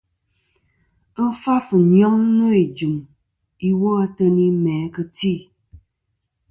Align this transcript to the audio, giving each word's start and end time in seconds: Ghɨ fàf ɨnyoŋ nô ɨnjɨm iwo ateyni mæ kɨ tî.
Ghɨ 1.15 1.25
fàf 1.41 1.67
ɨnyoŋ 1.77 2.15
nô 2.37 2.47
ɨnjɨm 2.61 2.95
iwo 3.69 3.87
ateyni 4.03 4.45
mæ 4.63 4.75
kɨ 4.93 5.01
tî. 5.15 5.33